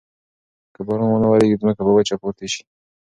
که 0.73 0.81
باران 0.87 1.09
ونه 1.11 1.27
وریږي، 1.29 1.59
ځمکه 1.61 1.81
به 1.85 1.91
وچه 1.93 2.15
پاتې 2.21 2.47
شي. 2.53 2.63